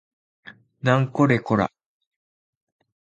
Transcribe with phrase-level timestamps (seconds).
[0.81, 1.71] なんこれこら